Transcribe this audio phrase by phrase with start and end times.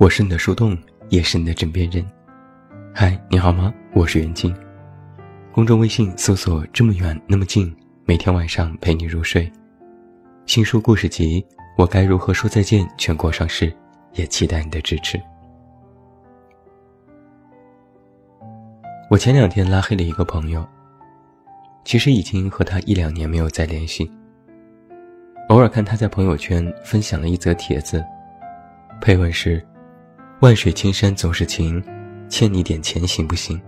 [0.00, 0.74] 我是你的树洞，
[1.10, 2.02] 也是你的枕边人。
[2.94, 3.70] 嗨，你好吗？
[3.92, 4.56] 我是袁静。
[5.52, 7.70] 公众微信搜索“这么远那么近”，
[8.06, 9.52] 每天晚上陪你入睡。
[10.46, 11.42] 新书故事集
[11.76, 13.70] 《我该如何说再见》全国上市，
[14.14, 15.20] 也期待你的支持。
[19.10, 20.66] 我前两天拉黑了一个朋友，
[21.84, 24.10] 其实已经和他一两年没有再联系。
[25.50, 28.02] 偶尔看他在朋友圈分享了一则帖子，
[28.98, 29.62] 配文是
[30.40, 31.84] ：“万水千山总是情，
[32.30, 33.60] 欠你点钱行不行？”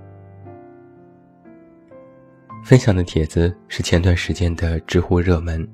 [2.64, 5.68] 分享的帖子是前段时间的知乎热门。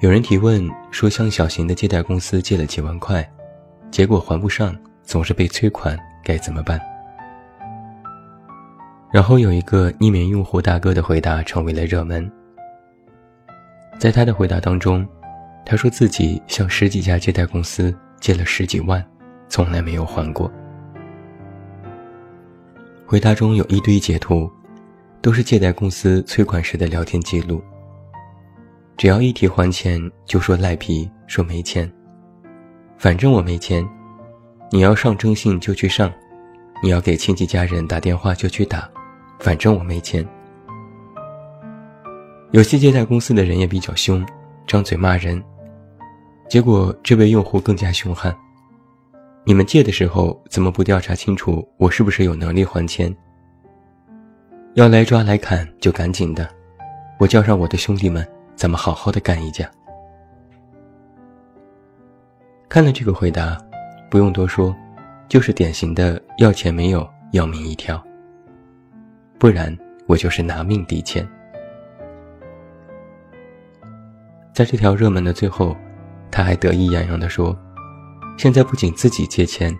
[0.00, 3.28] 有人提问说，向小型的借贷公司借了几万块，
[3.90, 6.80] 结果还不上，总是被催款，该怎么办？
[9.12, 12.30] 然后有一个匿名用户大哥的回答成为了热门。
[13.98, 15.04] 在他的回答当中，
[15.66, 19.04] 他说自己向十几家借贷公司借了十几万，
[19.54, 20.50] 从来没有还过。
[23.06, 24.50] 回答中有一堆截图，
[25.22, 27.62] 都是借贷公司催款时的聊天记录。
[28.96, 31.88] 只要一提还钱，就说赖皮，说没钱。
[32.98, 33.88] 反正我没钱，
[34.72, 36.12] 你要上征信就去上，
[36.82, 38.90] 你要给亲戚家人打电话就去打，
[39.38, 40.26] 反正我没钱。
[42.50, 44.26] 有些借贷公司的人也比较凶，
[44.66, 45.40] 张嘴骂人。
[46.48, 48.36] 结果这位用户更加凶悍
[49.46, 53.14] ：“你们借的时候怎么不调查清楚我是不是有能力还钱？
[54.72, 56.48] 要来抓来砍就赶紧的，
[57.18, 59.70] 我叫上我的兄弟们，咱们好好的干一架。”
[62.70, 63.60] 看了这个回答，
[64.10, 64.74] 不用多说，
[65.28, 68.02] 就是典型的要钱没有，要命一条。
[69.38, 69.76] 不然
[70.06, 71.28] 我就是拿命抵钱。
[74.54, 75.76] 在这条热门的最后，
[76.30, 77.54] 他还得意洋洋地说
[78.36, 79.76] ：“现在不仅自己借钱，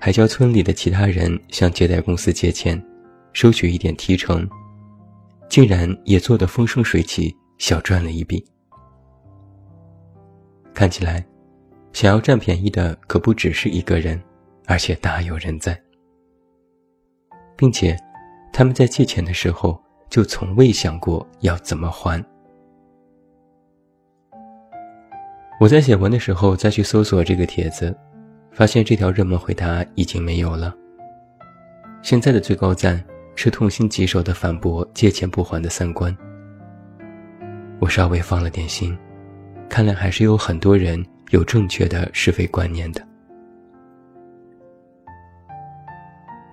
[0.00, 2.80] 还叫村里的其他人向借贷公司借钱，
[3.32, 4.48] 收取一点提成，
[5.48, 8.44] 竟然也做得风生水起，小赚了一笔。
[10.74, 11.26] 看起来，
[11.92, 14.22] 想要占便宜的可不只是一个人，
[14.66, 15.76] 而且大有人在，
[17.56, 17.96] 并且
[18.52, 22.22] 他们在借钱的时候就从未想过要怎么还。”
[25.58, 27.96] 我在写文的时候再去搜索这个帖子，
[28.52, 30.74] 发现这条热门回答已经没有了。
[32.02, 33.02] 现在的最高赞
[33.34, 36.14] 是痛心疾首的反驳借钱不还的三观。
[37.78, 38.96] 我稍微放了点心，
[39.66, 43.02] 看来还是有很多人有正确的是非观念的。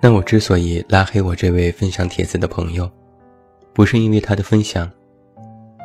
[0.01, 2.89] 那我之所以拉黑我这位分享帖子的朋友，
[3.73, 4.89] 不是因为他的分享，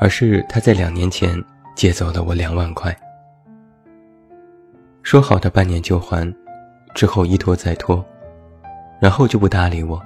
[0.00, 1.42] 而是他在两年前
[1.74, 2.96] 借走了我两万块。
[5.08, 6.30] 说好的半年就还，
[6.94, 8.04] 之后一拖再拖，
[9.00, 9.98] 然后就不搭理我。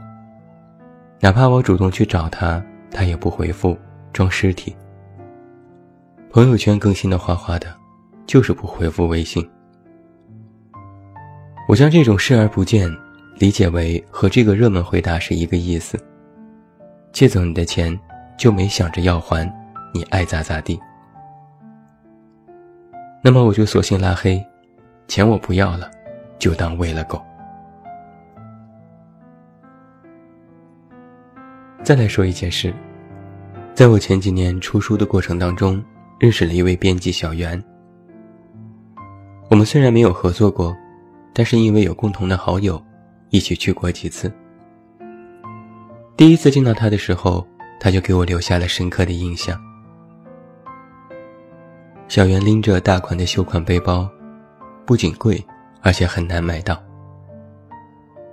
[1.19, 3.77] 哪怕我主动去找他，他也不回复，
[4.13, 4.73] 装尸体。
[6.31, 7.67] 朋友圈更新的花花的，
[8.27, 9.45] 就是不回复微信。
[11.67, 12.89] 我将这种视而不见
[13.41, 15.99] 理解为和这个热门回答是一个意思：
[17.11, 17.99] 借走你的钱，
[18.39, 19.53] 就没想着要还，
[19.93, 20.79] 你爱咋咋地。
[23.21, 24.41] 那么我就索性拉黑。
[25.09, 25.91] 钱我不要了，
[26.39, 27.23] 就当喂了狗。
[31.83, 32.73] 再来说一件事，
[33.75, 35.83] 在我前几年出书的过程当中，
[36.19, 37.63] 认识了一位编辑小袁。
[39.51, 40.75] 我们虽然没有合作过，
[41.35, 42.83] 但是因为有共同的好友，
[43.31, 44.33] 一起去过几次。
[46.17, 47.47] 第一次见到他的时候，
[47.81, 49.61] 他就给我留下了深刻的印象。
[52.07, 54.09] 小袁拎着大款的秀款背包。
[54.85, 55.45] 不仅贵，
[55.81, 56.83] 而且很难买到。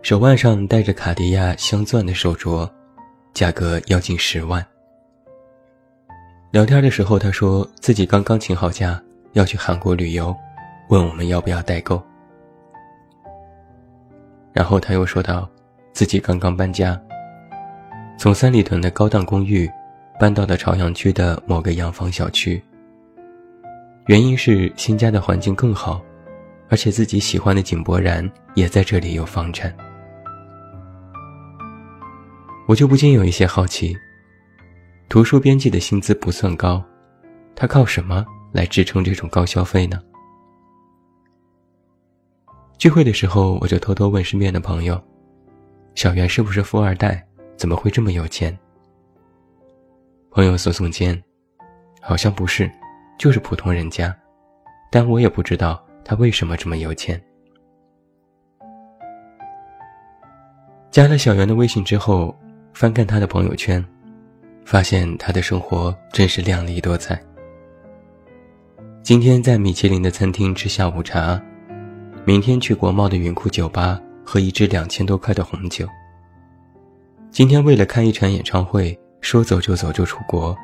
[0.02, 2.70] 手腕上戴着卡地亚镶钻的手镯，
[3.34, 4.66] 价格要近十万。
[6.52, 9.02] 聊天的时候，他说自己刚刚请好假
[9.34, 10.36] 要去韩国旅游，
[10.90, 12.02] 问我们要不要代购。
[14.52, 15.48] 然后他又说道，
[15.94, 17.00] 自己刚刚搬家，
[18.18, 19.70] 从三里屯的高档公寓
[20.20, 22.62] 搬到了朝阳区的某个洋房小区。
[24.08, 26.02] 原因是新家的环境更好。
[26.70, 29.76] 而且自己喜欢的井柏然也在这里有房产，
[32.68, 33.98] 我就不禁有一些好奇。
[35.08, 36.84] 图书编辑的薪资不算高，
[37.56, 40.00] 他靠什么来支撑这种高消费呢？
[42.78, 45.02] 聚会的时候，我就偷偷问身边的朋友
[45.96, 47.26] ：“小袁是不是富二代？
[47.58, 48.56] 怎么会这么有钱？”
[50.30, 51.20] 朋友耸耸肩
[52.00, 52.72] ：“好像不是，
[53.18, 54.16] 就是普通人家，
[54.92, 57.22] 但我也不知道。”他为什么这么有钱？
[60.90, 62.36] 加了小袁的微信之后，
[62.74, 63.86] 翻看他的朋友圈，
[64.66, 67.22] 发现他的生活真是靓丽多彩。
[69.04, 71.40] 今天在米其林的餐厅吃下午茶，
[72.26, 75.88] 明天去国贸的云库酒吧喝一支两千多块的红酒。
[77.30, 80.58] 今天为了看一场演唱会，说走就走就出国，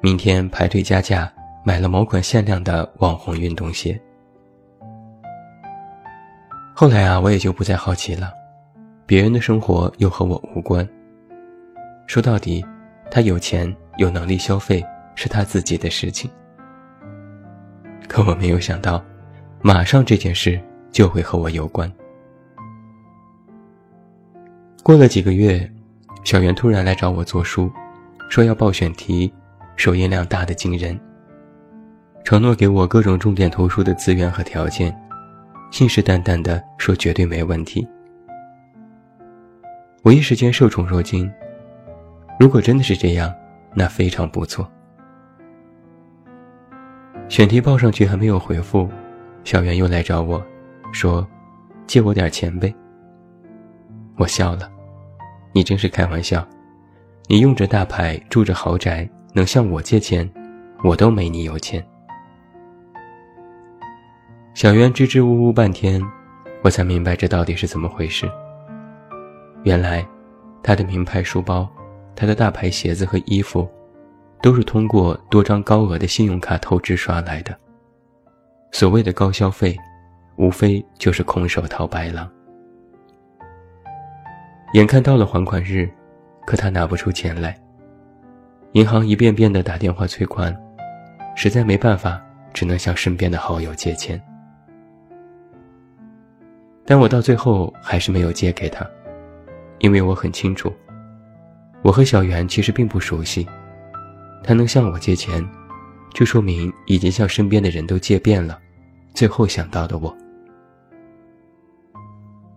[0.00, 1.30] 明天排队加价
[1.62, 4.00] 买了某款限量的网红运动鞋。
[6.74, 8.32] 后来啊，我也就不再好奇了，
[9.04, 10.86] 别人的生活又和我无关。
[12.06, 12.64] 说到底，
[13.10, 14.84] 他有钱有能力消费
[15.14, 16.30] 是他自己的事情。
[18.08, 19.04] 可我没有想到，
[19.60, 20.58] 马上这件事
[20.90, 21.90] 就会和我有关。
[24.82, 25.70] 过了几个月，
[26.24, 27.70] 小袁突然来找我做书，
[28.30, 29.32] 说要报选题，
[29.76, 30.98] 首印量大的惊人，
[32.24, 34.94] 承诺给我各种重点图书的资源和条件，
[35.72, 37.88] 信誓旦旦的说绝对没问题。
[40.02, 41.32] 我一时间受宠若惊，
[42.38, 43.32] 如果真的是这样，
[43.74, 44.70] 那非常不错。
[47.26, 48.86] 选题报上去还没有回复，
[49.44, 50.44] 小袁又来找我，
[50.92, 51.26] 说
[51.88, 52.72] ：“借我点钱呗。”
[54.18, 54.70] 我笑了，
[55.54, 56.46] 你真是开玩笑，
[57.28, 60.30] 你用着大牌，住着豪宅，能向我借钱，
[60.84, 61.82] 我都没你有钱。
[64.62, 66.00] 小袁支支吾吾半天，
[66.62, 68.30] 我才明白这到底是怎么回事。
[69.64, 70.06] 原来，
[70.62, 71.68] 他的名牌书包，
[72.14, 73.68] 他的大牌鞋子和衣服。
[74.40, 77.52] 都是通过多张高额的信用卡透支刷来的。
[78.70, 79.76] 所谓的高消费，
[80.36, 82.30] 无非就是空手套白狼。
[84.74, 85.90] 眼看到了还款日，
[86.46, 87.60] 可他拿不出钱来。
[88.74, 90.56] 银行一遍遍的打电话催款，
[91.34, 92.22] 实在没办法，
[92.52, 94.22] 只能向身边的好友借钱。
[96.84, 98.84] 但我到最后还是没有借给他，
[99.78, 100.72] 因为我很清楚，
[101.82, 103.46] 我和小袁其实并不熟悉。
[104.42, 105.48] 他能向我借钱，
[106.12, 108.58] 就说明已经向身边的人都借遍了，
[109.14, 110.14] 最后想到的我。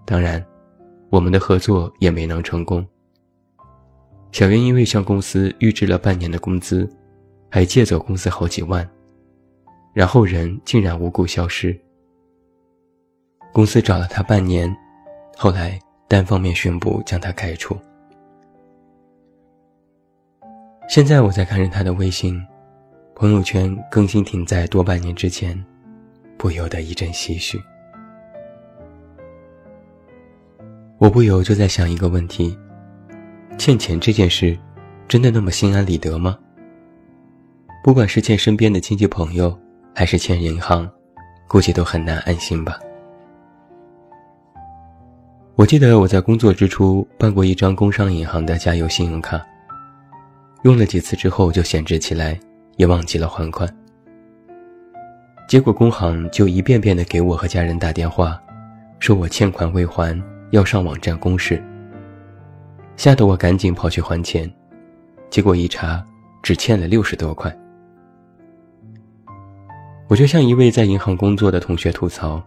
[0.04, 0.44] 当然，
[1.10, 2.86] 我们的合作也没能成功。
[4.32, 6.90] 小袁因为向公司预支了半年的工资，
[7.50, 8.88] 还借走公司好几万，
[9.94, 11.80] 然后人竟然无故消失。
[13.56, 14.70] 公司找了他半年，
[15.38, 15.80] 后来
[16.10, 17.74] 单方面宣布将他开除。
[20.90, 22.38] 现在我在看着他的微信，
[23.16, 25.58] 朋友圈更新停在多半年之前，
[26.38, 27.58] 不由得一阵唏嘘。
[30.98, 32.60] 我不由就在想一个问题：
[33.58, 34.60] 欠钱这件事，
[35.08, 36.38] 真的那么心安理得吗？
[37.82, 39.58] 不管是欠身边的亲戚朋友，
[39.94, 40.92] 还是欠银行，
[41.48, 42.78] 估计都很难安心吧。
[45.58, 49.42] 我记得我在工作之初办过一张工商银行的加油信用卡。
[50.64, 52.38] 用了几次之后就闲置起来，
[52.76, 53.74] 也忘记了还款。
[55.48, 58.38] 结果工行就一遍遍的给我和家人打电话，
[59.00, 60.22] 说我欠款未还，
[60.52, 61.64] 要上网站公示。
[62.98, 64.52] 吓得我赶紧跑去还钱，
[65.30, 66.04] 结果一查，
[66.44, 67.56] 只欠了六十多块。
[70.10, 72.44] 我就向一位在银行工作的同学吐槽，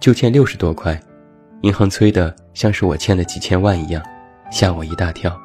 [0.00, 0.98] 就欠六十多块，
[1.66, 4.00] 银行催的像是我欠了几千万一样，
[4.52, 5.36] 吓我一大跳。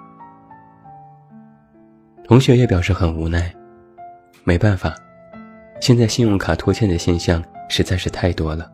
[2.23, 3.51] 同学也表示很无奈，
[4.43, 4.93] 没办法，
[5.81, 8.71] 现在信用卡拖欠的现象实在是太多了，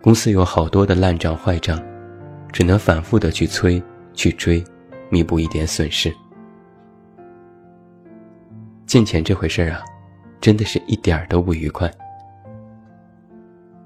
[0.00, 1.78] 公司有好多的烂账坏账，
[2.50, 3.82] 只能反复的去催
[4.14, 4.64] 去追，
[5.10, 6.10] 弥补一点损失。
[8.86, 9.82] 欠钱这回事儿啊，
[10.40, 11.92] 真的是一点儿都不愉快。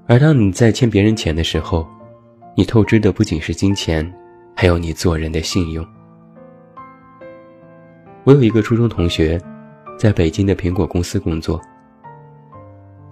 [0.07, 1.85] 而当你在欠别人钱的时候，
[2.55, 4.13] 你透支的不仅是金钱，
[4.55, 5.87] 还有你做人的信用。
[8.25, 9.41] 我有一个初中同学，
[9.99, 11.59] 在北京的苹果公司工作。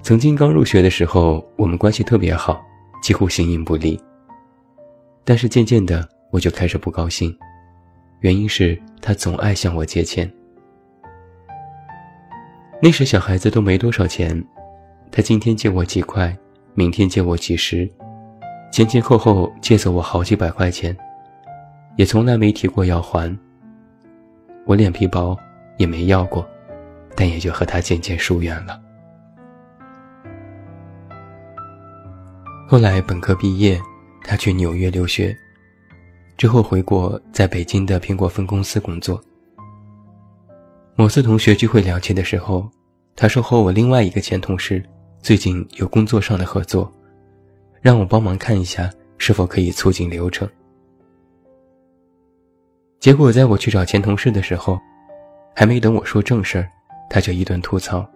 [0.03, 2.61] 曾经刚入学的时候，我们关系特别好，
[3.03, 3.99] 几乎形影不离。
[5.25, 7.35] 但是渐渐的，我就开始不高兴，
[8.21, 10.31] 原因是他总爱向我借钱。
[12.83, 14.43] 那时小孩子都没多少钱，
[15.11, 16.37] 他今天借我几块，
[16.75, 17.91] 明天借我几十，
[18.71, 20.97] 前前后后借走我好几百块钱，
[21.97, 23.37] 也从来没提过要还。
[24.65, 25.37] 我脸皮薄，
[25.77, 26.49] 也没要过，
[27.17, 28.81] 但也就和他渐渐疏远了。
[32.69, 33.81] 后来本科毕业，
[34.23, 35.37] 他去纽约留学，
[36.37, 39.21] 之后回国，在北京的苹果分公司工作。
[40.95, 42.71] 某次同学聚会聊起的时候，
[43.17, 44.81] 他说和我另外一个前同事
[45.21, 46.93] 最近有工作上的合作，
[47.81, 50.49] 让我帮忙看一下是否可以促进流程。
[52.99, 54.79] 结果在我去找前同事的时候，
[55.57, 56.69] 还没等我说正事儿，
[57.09, 58.07] 他就一顿吐槽，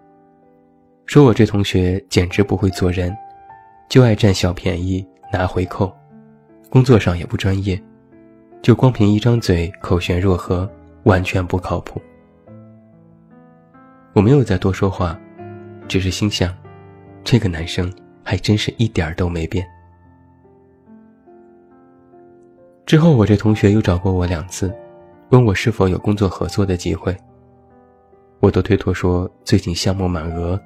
[1.07, 3.15] 说我这同学简直不会做人，
[3.89, 5.91] 就爱占小便宜拿回扣，
[6.69, 7.81] 工作上也不专业，
[8.61, 10.69] 就光凭一张嘴口悬若何，
[11.03, 11.99] 完全不靠谱。
[14.13, 15.19] 我没有再多说话，
[15.87, 16.55] 只是心想，
[17.23, 17.91] 这个男生
[18.25, 19.65] 还真是一点儿都没变。
[22.85, 24.73] 之后，我这同学又找过我两次，
[25.29, 27.15] 问我是否有工作合作的机会。
[28.39, 30.59] 我都推脱说最近项目满额，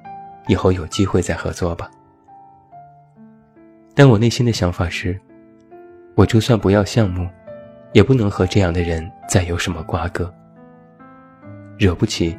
[0.48, 1.90] 以后有机会再合作吧。
[3.94, 5.18] 但我内心的想法是，
[6.14, 7.28] 我就算不要项目，
[7.92, 10.32] 也不能和这样的人再有什么瓜葛。
[11.78, 12.36] 惹不起，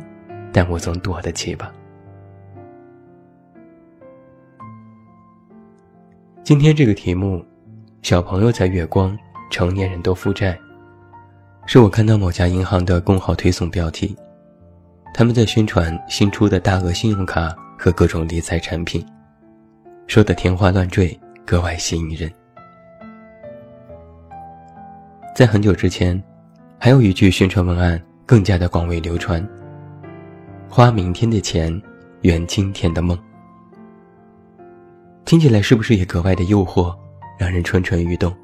[0.51, 1.71] 但我总躲得起吧。
[6.43, 7.45] 今天这个题目，
[8.01, 9.17] 小朋友在月光。
[9.51, 10.57] 成年人都负债，
[11.65, 14.15] 是我看到某家银行的公号推送标题，
[15.13, 19.05] 他们在宣传新出的大额信用卡和各种理财产品，
[20.07, 22.31] 说的天花乱坠，格外吸引人。
[25.35, 26.21] 在很久之前，
[26.79, 29.45] 还有一句宣传文案更加的广为流传
[30.69, 31.81] ：“花明天的钱，
[32.21, 33.19] 圆今天的梦。”
[35.25, 36.95] 听起来是不是也格外的诱惑，
[37.37, 38.35] 让人蠢蠢欲动？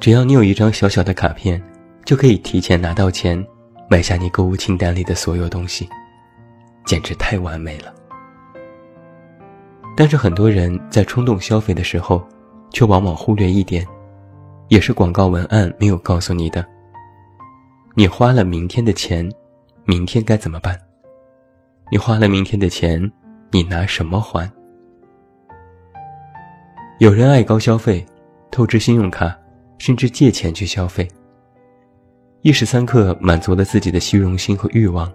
[0.00, 1.62] 只要你有一张小小的卡片，
[2.04, 3.44] 就可以提前拿到钱，
[3.88, 5.88] 买下你购物清单里的所有东西，
[6.84, 7.94] 简直太完美了。
[9.96, 12.26] 但是很多人在冲动消费的时候，
[12.70, 13.86] 却往往忽略一点，
[14.68, 16.64] 也是广告文案没有告诉你的：
[17.94, 19.28] 你花了明天的钱，
[19.84, 20.78] 明天该怎么办？
[21.90, 23.10] 你花了明天的钱，
[23.50, 24.50] 你拿什么还？
[26.98, 28.04] 有人爱高消费，
[28.50, 29.36] 透支信用卡。
[29.78, 31.06] 甚至借钱去消费，
[32.42, 35.08] 一时三刻满足了自己的虚荣心和欲望，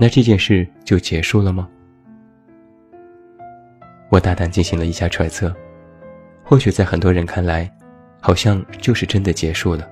[0.00, 1.68] 那这件事就结束了吗？
[4.08, 5.54] 我大胆进行了一下揣测，
[6.42, 7.70] 或许在很多人看来，
[8.18, 9.86] 好像就是真的结束了，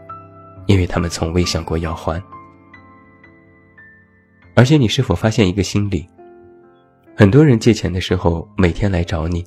[0.65, 2.19] 因为他们从未想过要还。
[4.57, 6.09] 而且你是否发现一个心理？
[7.15, 9.45] 很多人借钱的时候，每天来找你，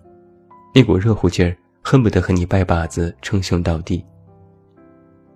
[0.77, 4.05] 那股热乎劲儿，恨不得和你拜把子称兄道弟。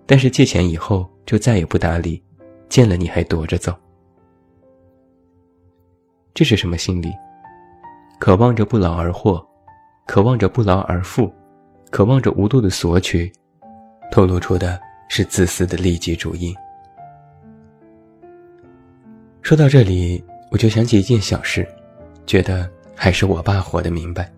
[0.06, 2.22] 但是借钱以后就再也不搭理，
[2.68, 3.74] 见了你还躲着走，
[6.32, 7.12] 这是什么心理？
[8.20, 9.44] 渴望着不劳而获，
[10.06, 11.28] 渴望着不劳而富，
[11.90, 13.28] 渴望着无度的索取，
[14.12, 16.54] 透露出的是自私的利己主义。
[19.40, 21.66] 说到这里，我就想起一件小事，
[22.26, 24.32] 觉得还是我爸活得明白。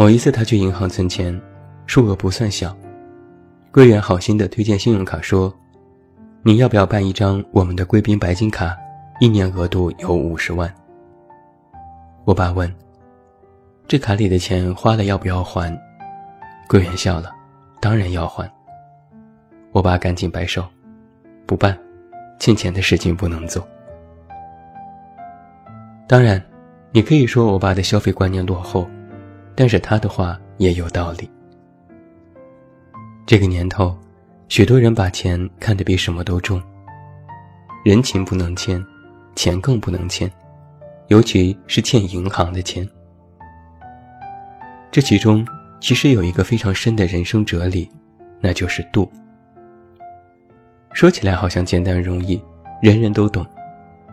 [0.00, 1.38] 某一次他去银行存钱，
[1.84, 2.74] 数额不算小。
[3.70, 5.54] 柜员好心的推荐信用卡说
[6.42, 8.74] ：“你要不要办一张我们的贵宾白金卡？
[9.20, 10.74] 一年额度有五十万。”
[12.24, 12.74] 我爸问
[13.86, 15.70] ：“这卡里的钱花了要不要还？”
[16.66, 17.30] 柜员笑了
[17.78, 18.50] ：“当然要还。”
[19.70, 20.64] 我爸赶紧摆手
[21.44, 21.78] ：“不办，
[22.38, 23.62] 欠钱的事情不能做。”
[26.08, 26.42] 当然，
[26.90, 28.88] 你可以说我爸的消费观念落后，
[29.60, 31.30] 但是他的话也有道理。
[33.26, 33.94] 这个年头，
[34.48, 36.58] 许多人把钱看得比什么都重。
[37.84, 38.82] 人情不能欠，
[39.36, 40.32] 钱更不能欠，
[41.08, 42.88] 尤其是欠银行的钱。
[44.90, 45.46] 这其中
[45.78, 47.86] 其实有一个非常深的人生哲理，
[48.40, 49.12] 那就是度。
[50.94, 52.42] 说起来好像简单容易，
[52.80, 53.46] 人人都懂，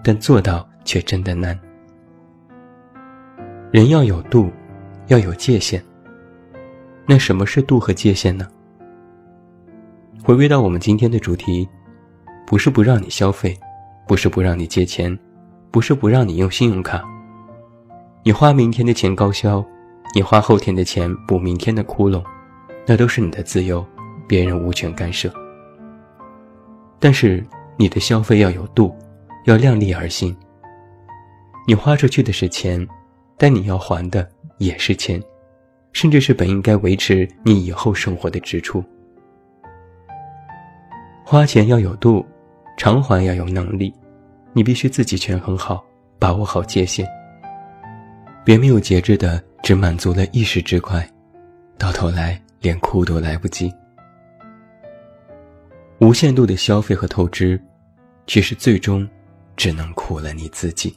[0.04, 1.58] 但做到却真的难。
[3.72, 4.52] 人要有度，
[5.08, 5.84] 要有界限。
[7.06, 8.48] 那什么是度和界限呢？
[10.24, 11.68] 回归到我们今天的主题，
[12.46, 13.58] 不是不让你消费，
[14.08, 15.18] 不是不让你借钱，
[15.72, 17.04] 不是不让你用信用卡。
[18.24, 19.64] 你花明天的钱高消，
[20.14, 22.22] 你花后天的钱补明天的窟窿，
[22.86, 23.86] 那都是你的自由，
[24.28, 25.32] 别人无权干涉。
[27.00, 27.46] 但是
[27.78, 28.94] 你的消费要有度，
[29.46, 30.36] 要量力而行。
[31.66, 32.86] 你花出去的是钱，
[33.38, 34.28] 但你要还的
[34.58, 35.22] 也是钱，
[35.94, 38.84] 甚至是本应该维持你以后生活的支出。
[41.24, 42.26] 花钱要有度，
[42.78, 43.94] 偿还要有能力，
[44.54, 45.86] 你必须自己权衡好，
[46.18, 47.08] 把握好界限。
[48.44, 51.08] 别没有节制的只满足了一时之快，
[51.78, 53.72] 到头来连哭都来不及。
[56.00, 57.62] 无限度的消费和透支，
[58.26, 59.08] 其实最终
[59.56, 60.96] 只能苦了你自己。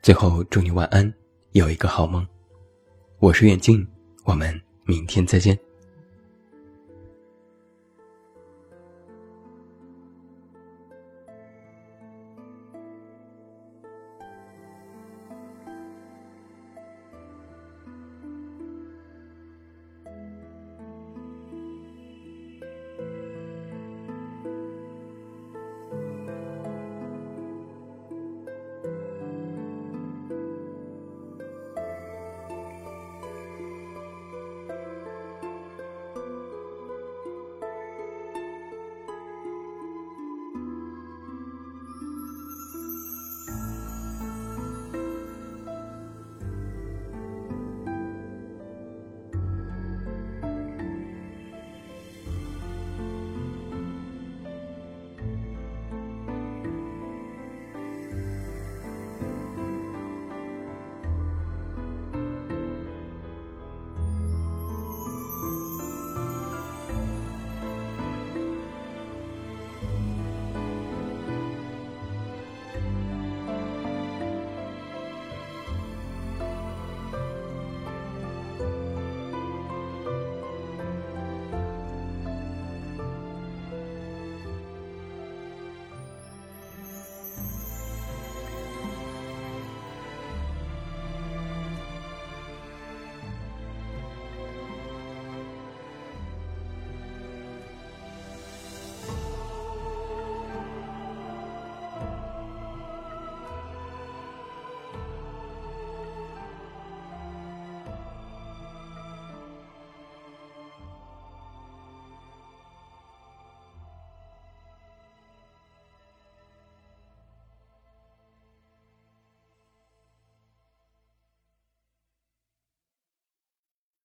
[0.00, 1.12] 最后，祝你晚安，
[1.52, 2.26] 有一个好梦。
[3.18, 3.86] 我是远近，
[4.24, 5.58] 我们明天再见。